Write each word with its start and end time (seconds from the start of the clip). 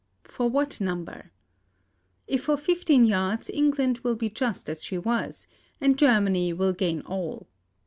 For 0.23 0.49
what 0.49 0.81
number? 0.81 1.31
If 2.25 2.45
for 2.45 2.57
fifteen 2.57 3.05
yards, 3.05 3.51
England 3.51 3.99
will 3.99 4.15
be 4.15 4.31
just 4.31 4.67
as 4.67 4.83
she 4.83 4.97
was, 4.97 5.45
and 5.79 5.95
Germany 5.95 6.53
will 6.53 6.73
gain 6.73 7.01
all. 7.01 7.47